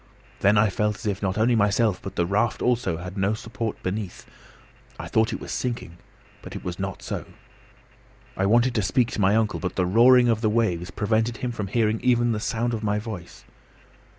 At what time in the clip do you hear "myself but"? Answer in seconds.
1.55-2.15